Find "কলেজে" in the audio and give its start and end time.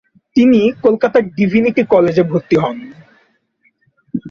1.83-2.23